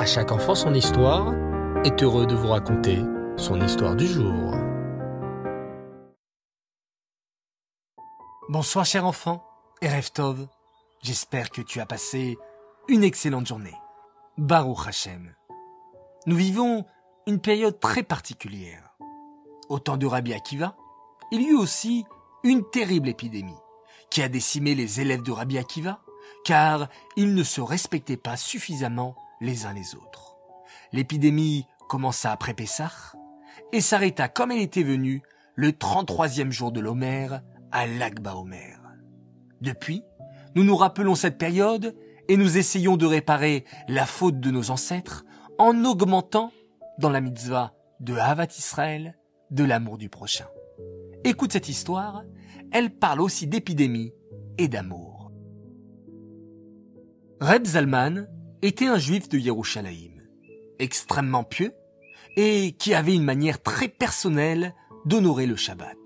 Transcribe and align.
À 0.00 0.06
chaque 0.06 0.32
enfant 0.32 0.54
son 0.54 0.72
histoire 0.72 1.34
est 1.84 2.02
heureux 2.02 2.26
de 2.26 2.34
vous 2.34 2.48
raconter 2.48 3.00
son 3.36 3.60
histoire 3.60 3.94
du 3.94 4.06
jour. 4.06 4.54
Bonsoir 8.48 8.86
cher 8.86 9.04
enfant 9.04 9.44
et. 9.82 9.90
J'espère 11.02 11.50
que 11.50 11.60
tu 11.60 11.80
as 11.80 11.84
passé 11.84 12.38
une 12.88 13.04
excellente 13.04 13.46
journée. 13.46 13.74
Baruch 14.38 14.88
Hashem. 14.88 15.34
Nous 16.24 16.36
vivons 16.36 16.86
une 17.26 17.42
période 17.42 17.78
très 17.78 18.02
particulière. 18.02 18.96
Au 19.68 19.80
temps 19.80 19.98
de 19.98 20.06
Rabbi 20.06 20.32
Akiva, 20.32 20.76
il 21.30 21.42
y 21.42 21.48
eut 21.48 21.58
aussi 21.58 22.06
une 22.42 22.64
terrible 22.70 23.10
épidémie 23.10 23.52
qui 24.08 24.22
a 24.22 24.30
décimé 24.30 24.74
les 24.74 25.02
élèves 25.02 25.22
de 25.22 25.30
Rabbi 25.30 25.58
Akiva 25.58 26.00
car 26.46 26.88
ils 27.16 27.34
ne 27.34 27.42
se 27.42 27.60
respectaient 27.60 28.16
pas 28.16 28.38
suffisamment 28.38 29.14
les 29.40 29.66
uns 29.66 29.72
les 29.72 29.94
autres. 29.94 30.36
L'épidémie 30.92 31.66
commença 31.88 32.32
après 32.32 32.54
Pessah 32.54 32.92
et 33.72 33.80
s'arrêta 33.80 34.28
comme 34.28 34.50
elle 34.50 34.60
était 34.60 34.82
venue 34.82 35.22
le 35.54 35.70
33e 35.70 36.50
jour 36.50 36.72
de 36.72 36.80
l'Homère 36.80 37.42
à 37.72 37.86
l'Agba 37.86 38.36
Omer. 38.36 38.80
Depuis, 39.60 40.02
nous 40.54 40.64
nous 40.64 40.76
rappelons 40.76 41.14
cette 41.14 41.38
période 41.38 41.94
et 42.28 42.36
nous 42.36 42.58
essayons 42.58 42.96
de 42.96 43.06
réparer 43.06 43.64
la 43.88 44.06
faute 44.06 44.40
de 44.40 44.50
nos 44.50 44.70
ancêtres 44.70 45.24
en 45.58 45.84
augmentant 45.84 46.52
dans 46.98 47.10
la 47.10 47.20
mitzvah 47.20 47.74
de 48.00 48.14
Havat 48.16 48.48
Israël 48.58 49.18
de 49.50 49.64
l'amour 49.64 49.98
du 49.98 50.08
prochain. 50.08 50.46
Écoute 51.24 51.52
cette 51.52 51.68
histoire, 51.68 52.24
elle 52.72 52.90
parle 52.90 53.20
aussi 53.20 53.46
d'épidémie 53.46 54.12
et 54.58 54.68
d'amour. 54.68 55.32
Reb 57.40 57.66
Zalman 57.66 58.26
était 58.62 58.86
un 58.86 58.98
juif 58.98 59.28
de 59.28 59.38
Yerushalayim, 59.38 60.12
extrêmement 60.78 61.44
pieux 61.44 61.72
et 62.36 62.72
qui 62.72 62.94
avait 62.94 63.14
une 63.14 63.24
manière 63.24 63.62
très 63.62 63.88
personnelle 63.88 64.74
d'honorer 65.04 65.46
le 65.46 65.56
Shabbat. 65.56 65.96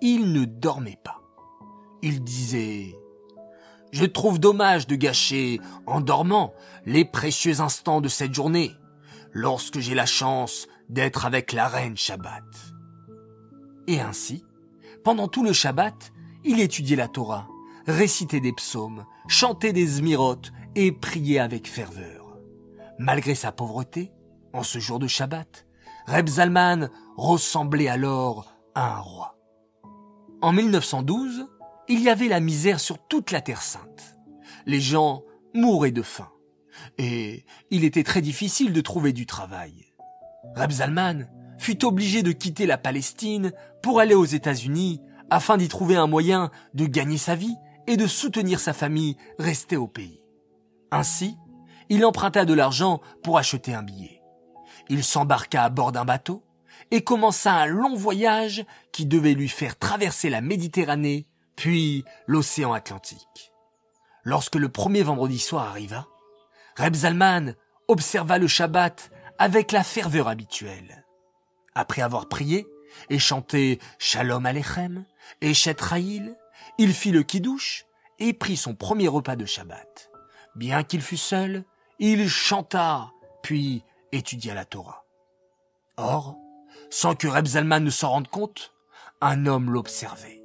Il 0.00 0.32
ne 0.32 0.44
dormait 0.44 0.98
pas. 1.02 1.20
Il 2.02 2.22
disait 2.22 2.94
Je 3.92 4.04
trouve 4.04 4.38
dommage 4.38 4.86
de 4.86 4.96
gâcher, 4.96 5.60
en 5.86 6.00
dormant, 6.00 6.52
les 6.84 7.04
précieux 7.04 7.60
instants 7.60 8.00
de 8.00 8.08
cette 8.08 8.34
journée, 8.34 8.72
lorsque 9.32 9.78
j'ai 9.78 9.94
la 9.94 10.06
chance 10.06 10.68
d'être 10.88 11.26
avec 11.26 11.52
la 11.52 11.68
reine 11.68 11.96
Shabbat. 11.96 12.44
Et 13.86 14.00
ainsi, 14.00 14.44
pendant 15.04 15.28
tout 15.28 15.44
le 15.44 15.52
Shabbat, 15.52 16.12
il 16.44 16.60
étudiait 16.60 16.96
la 16.96 17.08
Torah, 17.08 17.48
récitait 17.88 18.40
des 18.40 18.52
psaumes, 18.52 19.06
chantait 19.26 19.72
des 19.72 19.86
zmirotes 19.86 20.52
et 20.76 20.92
priait 20.92 21.38
avec 21.38 21.66
ferveur. 21.66 22.38
Malgré 22.98 23.34
sa 23.34 23.50
pauvreté, 23.50 24.12
en 24.52 24.62
ce 24.62 24.78
jour 24.78 24.98
de 24.98 25.06
Shabbat, 25.06 25.66
Reb 26.06 26.28
Zalman 26.28 26.90
ressemblait 27.16 27.88
alors 27.88 28.54
à 28.74 28.96
un 28.96 29.00
roi. 29.00 29.38
En 30.42 30.52
1912, 30.52 31.46
il 31.88 32.00
y 32.02 32.10
avait 32.10 32.28
la 32.28 32.40
misère 32.40 32.78
sur 32.78 32.98
toute 33.08 33.30
la 33.30 33.40
Terre 33.40 33.62
sainte. 33.62 34.16
Les 34.66 34.80
gens 34.80 35.22
mouraient 35.54 35.90
de 35.90 36.02
faim. 36.02 36.28
Et 36.98 37.46
il 37.70 37.84
était 37.84 38.04
très 38.04 38.20
difficile 38.20 38.72
de 38.72 38.80
trouver 38.80 39.12
du 39.12 39.26
travail. 39.26 39.86
Reb 40.54 40.70
Zalman 40.70 41.28
fut 41.58 41.84
obligé 41.84 42.22
de 42.22 42.32
quitter 42.32 42.66
la 42.66 42.78
Palestine 42.78 43.52
pour 43.82 43.98
aller 43.98 44.14
aux 44.14 44.24
États-Unis 44.24 45.00
afin 45.30 45.56
d'y 45.56 45.68
trouver 45.68 45.96
un 45.96 46.06
moyen 46.06 46.50
de 46.74 46.86
gagner 46.86 47.18
sa 47.18 47.34
vie 47.34 47.56
et 47.88 47.96
de 47.96 48.06
soutenir 48.06 48.60
sa 48.60 48.74
famille 48.74 49.16
restée 49.38 49.78
au 49.78 49.88
pays. 49.88 50.20
Ainsi, 50.90 51.36
il 51.88 52.04
emprunta 52.04 52.44
de 52.44 52.52
l'argent 52.52 53.00
pour 53.22 53.38
acheter 53.38 53.74
un 53.74 53.82
billet. 53.82 54.22
Il 54.90 55.02
s'embarqua 55.02 55.64
à 55.64 55.70
bord 55.70 55.90
d'un 55.90 56.04
bateau 56.04 56.44
et 56.90 57.02
commença 57.02 57.54
un 57.54 57.66
long 57.66 57.96
voyage 57.96 58.64
qui 58.92 59.06
devait 59.06 59.32
lui 59.32 59.48
faire 59.48 59.78
traverser 59.78 60.28
la 60.28 60.42
Méditerranée, 60.42 61.26
puis 61.56 62.04
l'océan 62.26 62.74
Atlantique. 62.74 63.52
Lorsque 64.22 64.56
le 64.56 64.68
premier 64.68 65.02
vendredi 65.02 65.38
soir 65.38 65.66
arriva, 65.68 66.06
Reb 66.76 66.94
Zalman 66.94 67.54
observa 67.88 68.36
le 68.36 68.48
Shabbat 68.48 69.10
avec 69.38 69.72
la 69.72 69.82
ferveur 69.82 70.28
habituelle. 70.28 71.06
Après 71.74 72.02
avoir 72.02 72.28
prié 72.28 72.66
et 73.08 73.18
chanté 73.18 73.78
Shalom 73.98 74.44
Alechem 74.44 75.06
et 75.40 75.54
il 76.78 76.94
fit 76.94 77.10
le 77.10 77.22
kidouche 77.22 77.86
et 78.18 78.32
prit 78.32 78.56
son 78.56 78.74
premier 78.74 79.08
repas 79.08 79.36
de 79.36 79.44
Shabbat. 79.44 80.10
Bien 80.54 80.84
qu'il 80.84 81.02
fût 81.02 81.16
seul, 81.16 81.64
il 81.98 82.28
chanta, 82.28 83.10
puis 83.42 83.84
étudia 84.12 84.54
la 84.54 84.64
Torah. 84.64 85.04
Or, 85.96 86.36
sans 86.90 87.14
que 87.14 87.26
Reb 87.26 87.46
Zalman 87.46 87.84
ne 87.84 87.90
s'en 87.90 88.10
rende 88.10 88.28
compte, 88.28 88.72
un 89.20 89.46
homme 89.46 89.70
l'observait. 89.70 90.42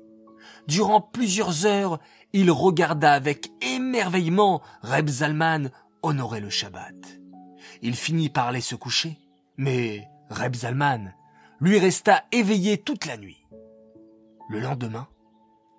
Durant 0.67 1.01
plusieurs 1.01 1.65
heures, 1.65 1.99
il 2.31 2.49
regarda 2.49 3.13
avec 3.13 3.51
émerveillement 3.61 4.61
Reb 4.81 5.09
Zalman 5.09 5.69
honorer 6.01 6.39
le 6.39 6.49
Shabbat. 6.49 6.95
Il 7.81 7.95
finit 7.95 8.29
par 8.29 8.47
aller 8.47 8.61
se 8.61 8.75
coucher, 8.75 9.19
mais 9.57 10.07
Reb 10.29 10.55
Zalman 10.55 11.13
lui 11.59 11.77
resta 11.77 12.23
éveillé 12.31 12.77
toute 12.77 13.05
la 13.05 13.17
nuit. 13.17 13.45
Le 14.49 14.59
lendemain, 14.59 15.07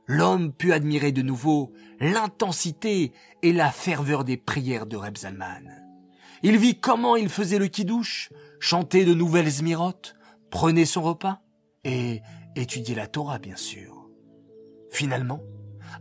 l'homme 0.06 0.52
put 0.52 0.72
admirer 0.72 1.12
de 1.12 1.22
nouveau 1.22 1.72
l'intensité 2.00 3.12
et 3.42 3.52
la 3.52 3.70
ferveur 3.70 4.24
des 4.24 4.36
prières 4.36 4.86
de 4.86 4.96
Reb 4.96 5.16
Zalman. 5.16 5.70
Il 6.42 6.58
vit 6.58 6.78
comment 6.78 7.16
il 7.16 7.28
faisait 7.28 7.58
le 7.58 7.68
kidouche, 7.68 8.30
chantait 8.60 9.04
de 9.04 9.14
nouvelles 9.14 9.48
zmirotes, 9.48 10.16
prenait 10.50 10.84
son 10.84 11.02
repas 11.02 11.40
et 11.84 12.20
étudiait 12.56 12.94
la 12.94 13.06
Torah, 13.06 13.38
bien 13.38 13.56
sûr. 13.56 14.08
Finalement, 14.90 15.40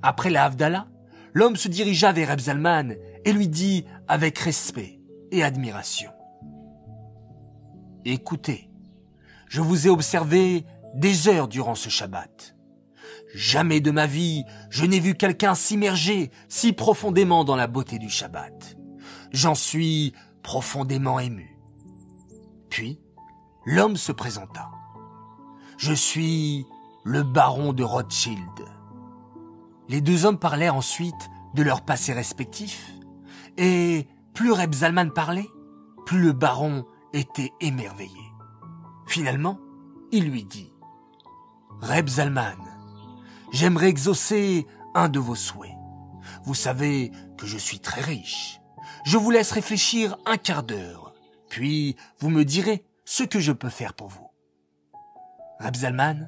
après 0.02 0.30
la 0.30 0.46
Havdalah, 0.46 0.88
l'homme 1.34 1.56
se 1.56 1.68
dirigea 1.68 2.12
vers 2.12 2.30
Reb 2.30 2.40
Zalman 2.40 2.96
et 3.26 3.32
lui 3.32 3.48
dit 3.48 3.86
avec 4.08 4.38
respect 4.40 5.00
et 5.32 5.44
admiration. 5.44 6.12
Écoutez, 8.06 8.70
je 9.48 9.62
vous 9.62 9.88
ai 9.88 9.90
observé 9.90 10.66
des 10.94 11.30
heures 11.30 11.48
durant 11.48 11.76
ce 11.76 11.90
Shabbat. 11.90 12.56
Jamais 13.34 13.82
de 13.82 13.92
ma 13.92 14.06
vie 14.06 14.44
je 14.70 14.86
n'ai 14.86 15.00
vu 15.00 15.16
quelqu'un 15.16 15.56
s'immerger 15.56 16.32
si 16.48 16.72
profondément 16.72 17.44
dans 17.44 17.56
la 17.56 17.68
beauté 17.68 17.98
du 17.98 18.10
Shabbat. 18.10 18.78
J'en 19.32 19.56
suis 19.56 20.14
profondément 20.44 21.20
ému. 21.20 21.58
Puis, 22.70 23.00
l'homme 23.66 23.98
se 23.98 24.12
présenta. 24.12 24.70
Je 25.78 25.94
suis 25.94 26.66
le 27.04 27.24
baron 27.24 27.74
de 27.74 27.84
Rothschild. 27.84 28.40
Les 29.90 30.02
deux 30.02 30.26
hommes 30.26 30.40
parlèrent 30.40 30.76
ensuite 30.76 31.30
de 31.56 31.64
leur 31.64 31.82
passé 31.82 32.14
respectif, 32.14 32.92
et 33.58 34.08
plus 34.34 34.52
Reb 34.52 34.74
Zalman 34.74 35.12
parlait, 35.12 35.50
plus 36.06 36.22
le 36.22 36.32
baron 36.32 36.86
était 37.14 37.52
émerveillé. 37.62 38.22
Finalement, 39.08 39.60
il 40.12 40.30
lui 40.30 40.46
dit 40.46 40.72
Reb 41.82 42.08
Zalman, 42.08 42.58
j'aimerais 43.54 43.88
exaucer 43.88 44.68
un 44.94 45.08
de 45.08 45.20
vos 45.20 45.36
souhaits. 45.36 45.78
Vous 46.44 46.56
savez 46.56 47.12
que 47.38 47.48
je 47.48 47.58
suis 47.58 47.80
très 47.80 48.02
riche. 48.02 48.60
Je 49.06 49.18
vous 49.18 49.32
laisse 49.32 49.52
réfléchir 49.52 50.18
un 50.26 50.38
quart 50.38 50.64
d'heure, 50.64 51.14
puis 51.50 51.96
vous 52.20 52.30
me 52.30 52.44
direz 52.44 52.84
ce 53.06 53.24
que 53.24 53.40
je 53.40 53.52
peux 53.52 53.70
faire 53.70 53.94
pour 53.94 54.08
vous. 54.08 54.28
Reb 55.60 55.76
Zalman 55.76 56.28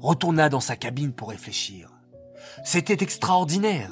retourna 0.00 0.48
dans 0.48 0.60
sa 0.60 0.76
cabine 0.76 1.12
pour 1.12 1.30
réfléchir. 1.30 1.90
C'était 2.64 3.02
extraordinaire. 3.02 3.90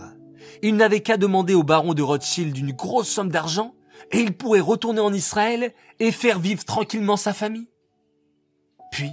Il 0.62 0.76
n'avait 0.76 1.00
qu'à 1.00 1.16
demander 1.16 1.54
au 1.54 1.62
baron 1.62 1.94
de 1.94 2.02
Rothschild 2.02 2.56
une 2.56 2.72
grosse 2.72 3.08
somme 3.08 3.30
d'argent 3.30 3.74
et 4.10 4.18
il 4.18 4.36
pourrait 4.36 4.60
retourner 4.60 5.00
en 5.00 5.12
Israël 5.12 5.72
et 6.00 6.12
faire 6.12 6.38
vivre 6.38 6.64
tranquillement 6.64 7.16
sa 7.16 7.32
famille. 7.32 7.68
Puis, 8.90 9.12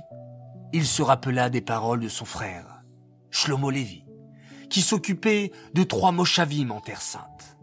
il 0.74 0.86
se 0.86 1.02
rappela 1.02 1.50
des 1.50 1.62
paroles 1.62 2.02
de 2.02 2.10
son 2.10 2.26
frère, 2.26 2.79
Shlomo 3.32 3.70
Levi, 3.70 4.04
qui 4.70 4.82
s'occupait 4.82 5.52
de 5.74 5.84
trois 5.84 6.12
moshavim 6.12 6.70
en 6.72 6.82
Terre 6.82 7.02
Sainte. 7.02 7.58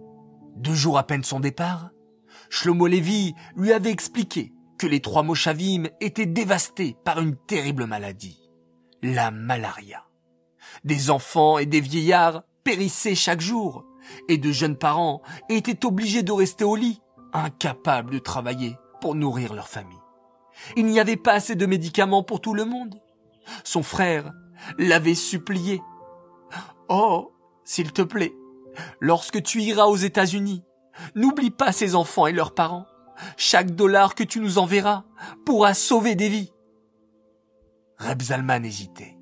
Deux 0.57 0.75
jours 0.75 0.99
à 0.99 1.07
peine 1.07 1.25
son 1.25 1.41
départ, 1.41 1.91
Shlomo 2.51 2.87
Levi 2.87 3.35
lui 3.57 3.73
avait 3.73 3.91
expliqué 3.91 4.53
que 4.79 4.87
les 4.87 5.01
trois 5.01 5.23
moshavim 5.23 5.85
étaient 6.01 6.27
dévastés 6.27 6.97
par 7.05 7.21
une 7.21 7.37
terrible 7.37 7.87
maladie, 7.87 8.39
la 9.03 9.31
malaria. 9.31 10.05
Des 10.85 11.11
enfants 11.11 11.59
et 11.59 11.67
des 11.67 11.81
vieillards 11.81 12.43
périssaient 12.65 13.15
chaque 13.15 13.41
jour, 13.41 13.85
et 14.29 14.39
de 14.39 14.53
jeunes 14.53 14.77
parents 14.77 15.23
étaient 15.49 15.85
obligés 15.85 16.23
de 16.23 16.33
rester 16.33 16.65
au 16.65 16.77
lit, 16.77 17.01
incapables 17.33 18.13
de 18.13 18.19
travailler 18.19 18.77
pour 19.01 19.15
nourrir 19.15 19.55
leur 19.55 19.69
famille. 19.69 19.99
Il 20.77 20.87
n'y 20.87 21.01
avait 21.01 21.17
pas 21.17 21.35
assez 21.35 21.55
de 21.55 21.67
médicaments 21.67 22.23
pour 22.23 22.41
tout 22.41 22.55
le 22.55 22.65
monde. 22.65 23.01
Son 23.65 23.83
frère 23.83 24.33
l'avait 24.79 25.15
supplié. 25.15 25.83
Oh, 26.89 27.33
s'il 27.65 27.93
te 27.93 28.03
plaît, 28.03 28.35
lorsque 29.01 29.43
tu 29.43 29.63
iras 29.63 29.87
aux 29.87 29.97
États-Unis, 29.97 30.63
n'oublie 31.15 31.51
pas 31.51 31.73
ces 31.73 31.95
enfants 31.95 32.27
et 32.27 32.33
leurs 32.33 32.55
parents. 32.55 32.87
chaque 33.37 33.71
dollar 33.71 34.15
que 34.15 34.25
tu 34.25 34.41
nous 34.41 34.59
enverras 34.59 35.05
pourra 35.45 35.75
sauver 35.75 36.15
des 36.15 36.29
vies. 36.29 36.53
Reb 37.99 38.21
Zalman 38.21 38.65
hésitait. 38.65 39.17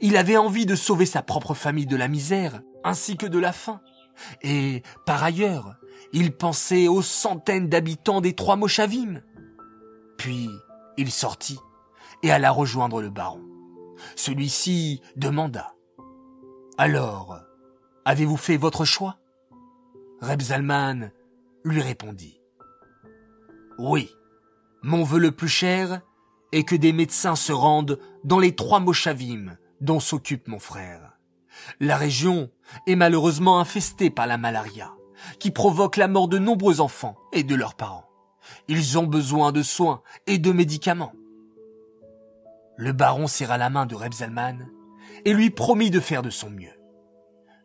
Il 0.00 0.16
avait 0.16 0.36
envie 0.36 0.66
de 0.66 0.74
sauver 0.74 1.06
sa 1.06 1.22
propre 1.22 1.54
famille 1.54 1.86
de 1.86 1.96
la 1.96 2.08
misère 2.08 2.60
ainsi 2.82 3.16
que 3.16 3.26
de 3.26 3.38
la 3.38 3.52
faim. 3.52 3.80
Et, 4.42 4.82
par 5.06 5.22
ailleurs, 5.22 5.76
il 6.12 6.32
pensait 6.32 6.88
aux 6.88 7.02
centaines 7.02 7.68
d'habitants 7.68 8.20
des 8.20 8.34
trois 8.34 8.56
Moshavim. 8.56 9.22
Puis, 10.18 10.50
il 10.96 11.10
sortit 11.10 11.58
et 12.22 12.30
alla 12.30 12.50
rejoindre 12.50 13.02
le 13.02 13.10
baron. 13.10 13.42
Celui-ci 14.16 15.00
demanda. 15.16 15.74
Alors, 16.78 17.38
avez-vous 18.04 18.36
fait 18.36 18.56
votre 18.56 18.84
choix? 18.84 19.18
Reb 20.20 20.40
Zalman 20.40 21.10
lui 21.64 21.80
répondit. 21.80 22.40
Oui, 23.78 24.10
mon 24.82 25.02
vœu 25.02 25.18
le 25.18 25.32
plus 25.32 25.48
cher 25.48 26.02
est 26.52 26.64
que 26.64 26.76
des 26.76 26.92
médecins 26.92 27.36
se 27.36 27.52
rendent 27.52 27.98
dans 28.22 28.38
les 28.38 28.54
trois 28.54 28.80
Moshavim 28.80 29.56
dont 29.80 30.00
s'occupe 30.00 30.48
mon 30.48 30.58
frère. 30.58 31.18
La 31.80 31.96
région 31.96 32.50
est 32.86 32.96
malheureusement 32.96 33.60
infestée 33.60 34.10
par 34.10 34.26
la 34.26 34.38
malaria, 34.38 34.92
qui 35.38 35.50
provoque 35.50 35.96
la 35.96 36.08
mort 36.08 36.28
de 36.28 36.38
nombreux 36.38 36.80
enfants 36.80 37.16
et 37.32 37.42
de 37.42 37.54
leurs 37.54 37.74
parents. 37.74 38.08
Ils 38.68 38.98
ont 38.98 39.06
besoin 39.06 39.52
de 39.52 39.62
soins 39.62 40.02
et 40.26 40.38
de 40.38 40.52
médicaments. 40.52 41.12
Le 42.76 42.92
baron 42.92 43.26
serra 43.26 43.58
la 43.58 43.70
main 43.70 43.86
de 43.86 43.94
Rebzalman 43.94 44.68
et 45.24 45.32
lui 45.32 45.50
promit 45.50 45.90
de 45.90 46.00
faire 46.00 46.22
de 46.22 46.30
son 46.30 46.50
mieux. 46.50 46.74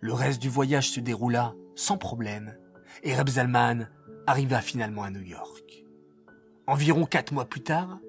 Le 0.01 0.13
reste 0.13 0.41
du 0.41 0.49
voyage 0.49 0.89
se 0.89 0.99
déroula 0.99 1.55
sans 1.75 1.97
problème 1.97 2.55
et 3.03 3.15
Rebzalman 3.15 3.89
arriva 4.27 4.61
finalement 4.61 5.03
à 5.03 5.09
New 5.09 5.21
York. 5.21 5.83
Environ 6.67 7.05
quatre 7.05 7.33
mois 7.33 7.45
plus 7.45 7.63
tard, 7.63 7.99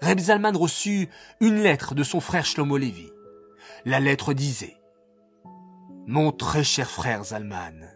Rebzalman 0.00 0.56
reçut 0.56 1.08
une 1.40 1.62
lettre 1.62 1.94
de 1.94 2.02
son 2.02 2.20
frère 2.20 2.46
Shlomo 2.46 2.78
Levi. 2.78 3.10
La 3.84 4.00
lettre 4.00 4.32
disait 4.32 4.76
Mon 6.06 6.32
très 6.32 6.64
cher 6.64 6.90
frère 6.90 7.24
Zalman, 7.24 7.88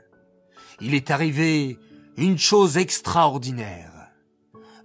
il 0.80 0.94
est 0.94 1.10
arrivé 1.10 1.78
une 2.16 2.38
chose 2.38 2.76
extraordinaire. 2.76 3.92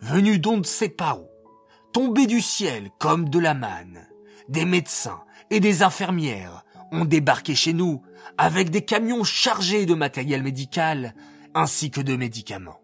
Venu 0.02 0.40
d'on 0.40 0.58
ne 0.58 0.64
sait 0.64 0.90
pas 0.90 1.18
où, 1.18 1.28
tombé 1.92 2.28
du 2.28 2.42
ciel 2.42 2.90
comme 3.00 3.30
de 3.30 3.40
la 3.40 3.54
manne, 3.54 4.08
des 4.50 4.66
médecins 4.66 5.22
et 5.50 5.60
des 5.60 5.84
infirmières 5.84 6.66
ont 6.92 7.06
débarqué 7.06 7.56
chez 7.56 7.74
nous 7.74 8.02
avec 8.38 8.70
des 8.70 8.84
camions 8.84 9.24
chargés 9.24 9.86
de 9.86 9.94
matériel 9.94 10.44
médical 10.44 11.16
ainsi 11.54 11.92
que 11.92 12.02
de 12.02 12.16
médicaments. 12.16 12.82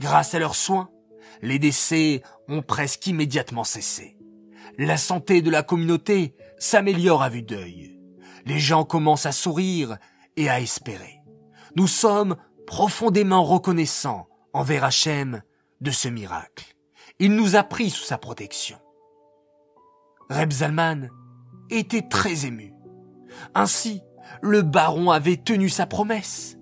Grâce 0.00 0.34
à 0.34 0.38
leurs 0.38 0.54
soins, 0.54 0.90
les 1.40 1.58
décès 1.58 2.22
ont 2.48 2.62
presque 2.62 3.06
immédiatement 3.06 3.64
cessé. 3.64 4.16
La 4.78 4.96
santé 4.96 5.42
de 5.42 5.50
la 5.50 5.62
communauté 5.62 6.34
s'améliore 6.58 7.22
à 7.22 7.28
vue 7.28 7.42
d'œil. 7.42 7.98
Les 8.46 8.58
gens 8.58 8.84
commencent 8.84 9.26
à 9.26 9.32
sourire 9.32 9.98
et 10.36 10.48
à 10.48 10.60
espérer. 10.60 11.20
Nous 11.76 11.86
sommes 11.86 12.36
profondément 12.66 13.44
reconnaissants 13.44 14.26
envers 14.52 14.84
Hachem 14.84 15.42
de 15.80 15.90
ce 15.90 16.08
miracle. 16.08 16.71
Il 17.18 17.34
nous 17.34 17.56
a 17.56 17.62
pris 17.62 17.90
sous 17.90 18.04
sa 18.04 18.18
protection. 18.18 18.78
Reb 20.30 20.52
Zalman 20.52 21.10
était 21.70 22.08
très 22.08 22.46
ému. 22.46 22.72
Ainsi, 23.54 24.02
le 24.40 24.62
baron 24.62 25.10
avait 25.10 25.36
tenu 25.36 25.68
sa 25.68 25.86
promesse. 25.86 26.56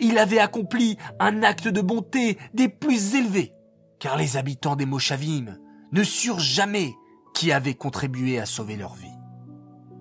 Il 0.00 0.18
avait 0.18 0.38
accompli 0.38 0.96
un 1.20 1.42
acte 1.42 1.68
de 1.68 1.80
bonté 1.80 2.38
des 2.54 2.68
plus 2.68 3.14
élevés, 3.14 3.52
car 3.98 4.16
les 4.16 4.36
habitants 4.36 4.76
des 4.76 4.86
Moshavim 4.86 5.58
ne 5.92 6.02
surent 6.02 6.40
jamais 6.40 6.94
qui 7.34 7.52
avait 7.52 7.74
contribué 7.74 8.38
à 8.38 8.46
sauver 8.46 8.76
leur 8.76 8.94
vie. 8.94 9.08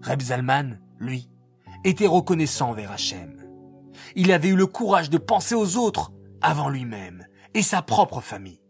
Reb 0.02 0.22
Zalman, 0.22 0.80
lui, 1.00 1.30
était 1.84 2.08
reconnaissant 2.08 2.70
envers 2.70 2.92
Hachem. 2.92 3.44
Il 4.16 4.32
avait 4.32 4.50
eu 4.50 4.56
le 4.56 4.68
courage 4.68 5.10
de 5.10 5.18
penser 5.18 5.56
aux 5.56 5.78
autres 5.78 6.12
avant 6.42 6.70
lui-même 6.70 7.26
et 7.54 7.62
sa 7.62 7.82
propre 7.82 8.22
famille. 8.22 8.62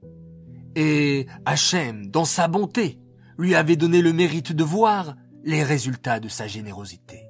Et 0.76 1.28
Hachem, 1.46 2.08
dans 2.08 2.26
sa 2.26 2.48
bonté, 2.48 3.00
lui 3.38 3.56
avait 3.56 3.76
donné 3.76 4.02
le 4.02 4.14
mérite 4.14 4.52
de 4.52 4.64
voir 4.64 5.16
les 5.44 5.64
résultats 5.64 6.20
de 6.20 6.28
sa 6.28 6.48
générosité. 6.48 7.30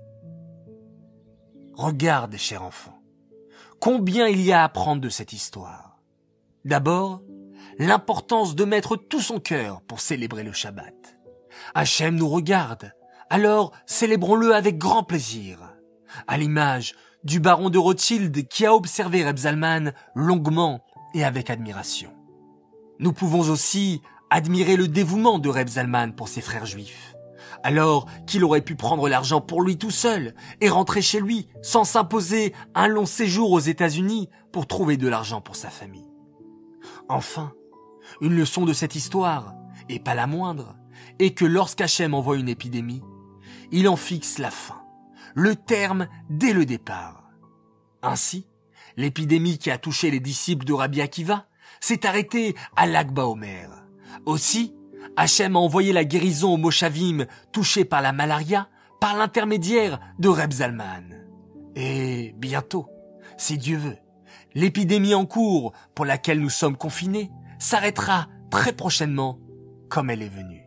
Regarde, 1.74 2.36
cher 2.38 2.64
enfant, 2.64 3.02
combien 3.80 4.28
il 4.28 4.42
y 4.42 4.52
a 4.52 4.62
à 4.62 4.64
apprendre 4.66 5.02
de 5.02 5.10
cette 5.10 5.34
histoire. 5.34 6.00
D'abord, 6.64 7.22
l'importance 7.78 8.56
de 8.56 8.66
mettre 8.66 8.96
tout 8.96 9.20
son 9.20 9.40
cœur 9.40 9.82
pour 9.82 10.00
célébrer 10.00 10.44
le 10.44 10.54
Shabbat. 10.54 11.20
Hachem 11.74 12.16
nous 12.16 12.30
regarde, 12.30 12.94
alors 13.30 13.74
célébrons-le 13.86 14.56
avec 14.56 14.78
grand 14.78 15.04
plaisir. 15.04 15.60
À 16.28 16.38
l'image 16.38 16.96
du 17.24 17.40
baron 17.40 17.70
de 17.70 17.78
Rothschild 17.78 18.48
qui 18.48 18.66
a 18.66 18.74
observé 18.74 19.26
Reb 19.26 19.38
Zalman 19.38 19.92
longuement 20.16 20.86
et 21.14 21.24
avec 21.26 21.50
admiration. 21.50 22.15
Nous 23.00 23.14
pouvons 23.14 23.50
aussi 23.50 24.02
admirer 24.30 24.76
le 24.76 24.88
dévouement 24.88 25.40
de 25.40 25.50
Reb 25.50 25.68
Zalman 25.68 26.14
pour 26.14 26.28
ses 26.28 26.42
frères 26.42 26.66
juifs, 26.66 27.16
alors 27.64 28.08
qu'il 28.26 28.44
aurait 28.44 28.62
pu 28.62 28.76
prendre 28.76 29.08
l'argent 29.10 29.42
pour 29.42 29.62
lui 29.62 29.78
tout 29.78 29.92
seul 29.92 30.34
et 30.62 30.70
rentrer 30.70 31.02
chez 31.02 31.20
lui 31.20 31.48
sans 31.62 31.84
s'imposer 31.84 32.54
un 32.74 32.88
long 32.88 33.06
séjour 33.06 33.52
aux 33.52 33.60
États-Unis 33.60 34.30
pour 34.52 34.68
trouver 34.68 34.98
de 34.98 35.08
l'argent 35.08 35.42
pour 35.42 35.56
sa 35.56 35.70
famille. 35.70 36.10
Enfin, 37.10 37.54
une 38.22 38.36
leçon 38.36 38.66
de 38.66 38.74
cette 38.74 38.96
histoire, 38.96 39.54
et 39.90 40.00
pas 40.00 40.16
la 40.16 40.28
moindre, 40.28 40.76
est 41.20 41.32
que 41.32 41.46
lorsqu'Hachem 41.46 42.14
envoie 42.14 42.38
une 42.38 42.50
épidémie, 42.50 43.04
il 43.72 43.88
en 43.88 43.96
fixe 43.96 44.38
la 44.38 44.52
fin 44.52 44.86
le 45.36 45.56
terme 45.56 46.08
dès 46.30 46.54
le 46.54 46.66
départ. 46.66 47.30
Ainsi, 48.02 48.48
l'épidémie 48.96 49.58
qui 49.58 49.70
a 49.70 49.78
touché 49.78 50.10
les 50.10 50.22
disciples 50.22 50.66
de 50.66 50.74
Rabbi 50.74 51.02
Akiva 51.02 51.46
s'est 51.86 52.08
arrêtée 52.08 52.56
à 52.76 52.88
l'Akba 52.88 53.28
Omer. 53.28 53.70
Aussi, 54.26 54.74
Hachem 55.18 55.56
a 55.56 55.60
envoyé 55.60 55.94
la 55.94 56.04
guérison 56.04 56.56
aux 56.56 56.58
Moshavim 56.58 57.28
touchés 57.52 57.86
par 57.86 58.02
la 58.02 58.12
malaria 58.12 58.70
par 59.00 59.16
l'intermédiaire 59.16 60.00
de 60.18 60.28
Reb 60.28 60.52
Zalman. 60.52 61.04
Et 61.76 62.34
bientôt, 62.38 62.90
si 63.38 63.60
Dieu 63.60 63.78
veut, 63.78 63.98
l'épidémie 64.56 65.14
en 65.14 65.28
cours 65.28 65.74
pour 65.94 66.06
laquelle 66.06 66.40
nous 66.40 66.50
sommes 66.50 66.76
confinés 66.76 67.30
s'arrêtera 67.60 68.30
très 68.50 68.74
prochainement 68.74 69.38
comme 69.88 70.10
elle 70.10 70.24
est 70.24 70.30
venue. 70.30 70.64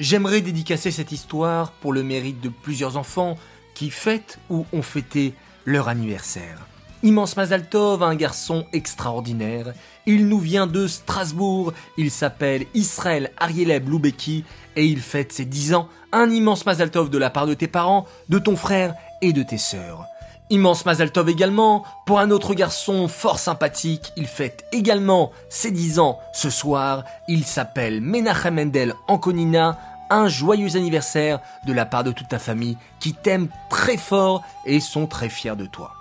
J'aimerais 0.00 0.40
dédicacer 0.40 0.90
cette 0.90 1.12
histoire 1.12 1.70
pour 1.70 1.92
le 1.92 2.02
mérite 2.02 2.40
de 2.40 2.48
plusieurs 2.48 2.96
enfants 2.96 3.36
qui 3.76 3.90
fêtent 3.90 4.40
ou 4.50 4.66
ont 4.72 4.82
fêté 4.82 5.34
leur 5.66 5.86
anniversaire. 5.86 6.66
Immense 7.04 7.36
Mazaltov, 7.36 8.02
un 8.02 8.16
garçon 8.16 8.66
extraordinaire. 8.72 9.72
Il 10.06 10.26
nous 10.26 10.40
vient 10.40 10.66
de 10.66 10.88
Strasbourg. 10.88 11.72
Il 11.96 12.10
s'appelle 12.10 12.66
Israël 12.74 13.30
Arieleb 13.38 13.88
Loubeki 13.88 14.44
et 14.74 14.84
il 14.84 15.00
fête 15.00 15.32
ses 15.32 15.44
10 15.44 15.74
ans. 15.74 15.88
Un 16.10 16.28
immense 16.30 16.66
Mazaltov 16.66 17.08
de 17.08 17.18
la 17.18 17.30
part 17.30 17.46
de 17.46 17.54
tes 17.54 17.68
parents, 17.68 18.04
de 18.28 18.40
ton 18.40 18.56
frère 18.56 18.94
et 19.22 19.32
de 19.32 19.44
tes 19.44 19.58
sœurs. 19.58 20.06
Immense 20.50 20.86
Mazaltov 20.86 21.28
également 21.28 21.84
pour 22.04 22.18
un 22.18 22.32
autre 22.32 22.52
garçon 22.54 23.06
fort 23.06 23.38
sympathique. 23.38 24.12
Il 24.16 24.26
fête 24.26 24.64
également 24.72 25.30
ses 25.48 25.70
10 25.70 26.00
ans 26.00 26.18
ce 26.32 26.50
soir. 26.50 27.04
Il 27.28 27.44
s'appelle 27.44 28.00
Menachem 28.00 28.54
Mendel 28.56 28.94
Ankonina 29.06 29.78
un 30.10 30.26
joyeux 30.26 30.74
anniversaire 30.74 31.38
de 31.66 31.72
la 31.74 31.84
part 31.84 32.02
de 32.02 32.12
toute 32.12 32.28
ta 32.28 32.38
famille 32.38 32.78
qui 32.98 33.12
t'aime 33.12 33.48
très 33.68 33.98
fort 33.98 34.42
et 34.64 34.80
sont 34.80 35.06
très 35.06 35.28
fiers 35.28 35.54
de 35.54 35.66
toi. 35.66 35.97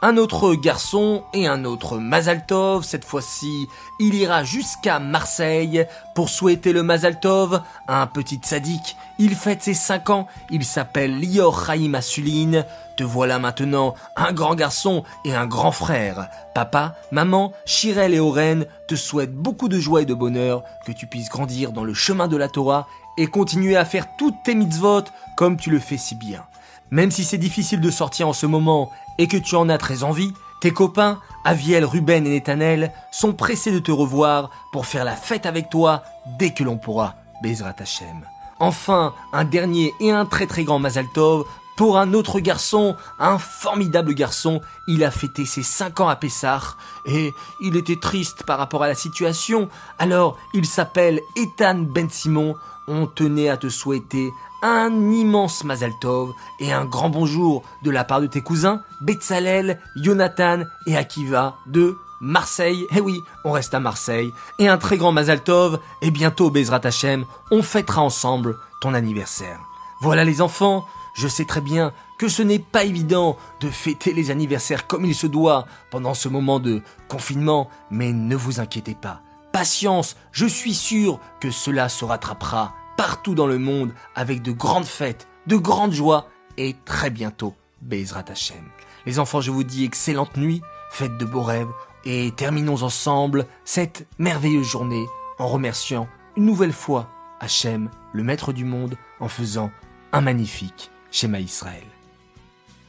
Un 0.00 0.16
autre 0.16 0.54
garçon 0.54 1.24
et 1.34 1.48
un 1.48 1.64
autre 1.64 1.98
Mazaltov, 1.98 2.84
cette 2.84 3.04
fois-ci, 3.04 3.66
il 3.98 4.14
ira 4.14 4.44
jusqu'à 4.44 5.00
Marseille 5.00 5.88
pour 6.14 6.28
souhaiter 6.28 6.72
le 6.72 6.84
Mazaltov 6.84 7.62
à 7.88 8.00
un 8.00 8.06
petit 8.06 8.38
sadique. 8.40 8.96
Il 9.18 9.34
fête 9.34 9.60
ses 9.60 9.74
5 9.74 10.10
ans, 10.10 10.28
il 10.50 10.64
s'appelle 10.64 11.18
Lior 11.18 11.66
Chaim 11.66 11.94
Asulin. 11.94 12.62
Te 12.96 13.02
voilà 13.02 13.40
maintenant 13.40 13.96
un 14.14 14.32
grand 14.32 14.54
garçon 14.54 15.02
et 15.24 15.34
un 15.34 15.46
grand 15.46 15.72
frère. 15.72 16.28
Papa, 16.54 16.94
maman, 17.10 17.52
Chirel 17.66 18.14
et 18.14 18.20
Oren 18.20 18.66
te 18.86 18.94
souhaitent 18.94 19.34
beaucoup 19.34 19.68
de 19.68 19.80
joie 19.80 20.02
et 20.02 20.06
de 20.06 20.14
bonheur, 20.14 20.62
que 20.86 20.92
tu 20.92 21.08
puisses 21.08 21.28
grandir 21.28 21.72
dans 21.72 21.82
le 21.82 21.94
chemin 21.94 22.28
de 22.28 22.36
la 22.36 22.48
Torah 22.48 22.86
et 23.16 23.26
continuer 23.26 23.76
à 23.76 23.84
faire 23.84 24.06
toutes 24.16 24.44
tes 24.44 24.54
mitzvot 24.54 25.02
comme 25.36 25.56
tu 25.56 25.70
le 25.70 25.80
fais 25.80 25.98
si 25.98 26.14
bien. 26.14 26.44
Même 26.92 27.10
si 27.10 27.24
c'est 27.24 27.36
difficile 27.36 27.80
de 27.80 27.90
sortir 27.90 28.28
en 28.28 28.32
ce 28.32 28.46
moment 28.46 28.92
et 29.18 29.28
que 29.28 29.36
tu 29.36 29.56
en 29.56 29.68
as 29.68 29.78
très 29.78 30.02
envie, 30.02 30.32
tes 30.60 30.72
copains, 30.72 31.20
Aviel, 31.44 31.84
Ruben 31.84 32.26
et 32.26 32.30
Netanel, 32.30 32.92
sont 33.10 33.32
pressés 33.32 33.72
de 33.72 33.78
te 33.78 33.92
revoir 33.92 34.50
pour 34.72 34.86
faire 34.86 35.04
la 35.04 35.16
fête 35.16 35.46
avec 35.46 35.70
toi 35.70 36.02
dès 36.38 36.50
que 36.50 36.64
l'on 36.64 36.78
pourra. 36.78 37.14
Bezrat 37.42 37.76
Hashem. 37.78 38.26
Enfin, 38.60 39.14
un 39.32 39.44
dernier 39.44 39.92
et 40.00 40.10
un 40.10 40.26
très 40.26 40.46
très 40.46 40.64
grand 40.64 40.80
Mazal 40.80 41.06
Tov 41.14 41.44
Pour 41.78 41.96
un 41.96 42.12
autre 42.12 42.40
garçon, 42.40 42.96
un 43.20 43.38
formidable 43.38 44.12
garçon, 44.12 44.60
il 44.88 45.04
a 45.04 45.12
fêté 45.12 45.46
ses 45.46 45.62
5 45.62 46.00
ans 46.00 46.08
à 46.08 46.16
Pessah 46.16 46.74
et 47.06 47.32
il 47.60 47.76
était 47.76 48.00
triste 48.00 48.42
par 48.42 48.58
rapport 48.58 48.82
à 48.82 48.88
la 48.88 48.96
situation. 48.96 49.68
Alors, 50.00 50.36
il 50.54 50.66
s'appelle 50.66 51.20
Ethan 51.36 51.76
Ben 51.76 52.10
Simon. 52.10 52.56
On 52.88 53.06
tenait 53.06 53.48
à 53.48 53.56
te 53.56 53.68
souhaiter 53.68 54.32
un 54.60 54.90
immense 55.12 55.62
Mazal 55.62 55.92
Tov 56.00 56.32
et 56.58 56.72
un 56.72 56.84
grand 56.84 57.10
bonjour 57.10 57.62
de 57.84 57.92
la 57.92 58.02
part 58.02 58.22
de 58.22 58.26
tes 58.26 58.40
cousins 58.40 58.82
Betzalel, 59.00 59.80
Jonathan 59.94 60.64
et 60.88 60.96
Akiva 60.96 61.58
de 61.68 61.96
Marseille. 62.20 62.88
Eh 62.90 63.00
oui, 63.00 63.22
on 63.44 63.52
reste 63.52 63.74
à 63.74 63.78
Marseille. 63.78 64.34
Et 64.58 64.66
un 64.66 64.78
très 64.78 64.96
grand 64.96 65.12
Mazal 65.12 65.44
Tov 65.44 65.78
et 66.02 66.10
bientôt 66.10 66.50
Bezrat 66.50 66.80
Hashem, 66.82 67.24
on 67.52 67.62
fêtera 67.62 68.02
ensemble 68.02 68.58
ton 68.80 68.94
anniversaire. 68.94 69.60
Voilà 70.00 70.24
les 70.24 70.40
enfants, 70.40 70.84
je 71.18 71.26
sais 71.26 71.44
très 71.44 71.60
bien 71.60 71.92
que 72.16 72.28
ce 72.28 72.42
n'est 72.42 72.60
pas 72.60 72.84
évident 72.84 73.36
de 73.60 73.68
fêter 73.68 74.12
les 74.12 74.30
anniversaires 74.30 74.86
comme 74.86 75.04
il 75.04 75.16
se 75.16 75.26
doit 75.26 75.66
pendant 75.90 76.14
ce 76.14 76.28
moment 76.28 76.60
de 76.60 76.80
confinement, 77.08 77.68
mais 77.90 78.12
ne 78.12 78.36
vous 78.36 78.60
inquiétez 78.60 78.94
pas. 78.94 79.20
Patience, 79.52 80.16
je 80.30 80.46
suis 80.46 80.74
sûr 80.74 81.18
que 81.40 81.50
cela 81.50 81.88
se 81.88 82.04
rattrapera 82.04 82.72
partout 82.96 83.34
dans 83.34 83.48
le 83.48 83.58
monde 83.58 83.92
avec 84.14 84.42
de 84.42 84.52
grandes 84.52 84.84
fêtes, 84.84 85.26
de 85.48 85.56
grandes 85.56 85.92
joies 85.92 86.28
et 86.56 86.76
très 86.84 87.10
bientôt 87.10 87.56
Bezrat 87.82 88.26
Hashem. 88.28 88.64
Les 89.04 89.18
enfants, 89.18 89.40
je 89.40 89.50
vous 89.50 89.64
dis 89.64 89.84
excellente 89.84 90.36
nuit, 90.36 90.62
faites 90.92 91.18
de 91.18 91.24
beaux 91.24 91.42
rêves 91.42 91.72
et 92.04 92.30
terminons 92.36 92.84
ensemble 92.84 93.46
cette 93.64 94.06
merveilleuse 94.20 94.68
journée 94.68 95.06
en 95.40 95.48
remerciant 95.48 96.06
une 96.36 96.44
nouvelle 96.44 96.72
fois 96.72 97.08
Hachem, 97.40 97.90
le 98.12 98.22
maître 98.22 98.52
du 98.52 98.64
monde, 98.64 98.96
en 99.18 99.26
faisant 99.26 99.72
un 100.12 100.20
magnifique 100.20 100.92
Shema 101.10 101.38
Israël. 101.40 101.84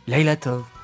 Laila 0.07 0.35
Tov. 0.35 0.78